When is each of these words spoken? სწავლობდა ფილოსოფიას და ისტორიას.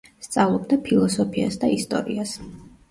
სწავლობდა 0.27 0.79
ფილოსოფიას 0.87 1.61
და 1.65 1.71
ისტორიას. 1.79 2.35